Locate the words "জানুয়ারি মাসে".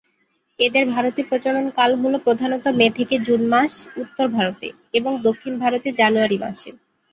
5.99-6.69